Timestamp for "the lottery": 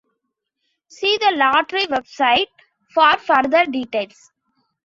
1.19-1.85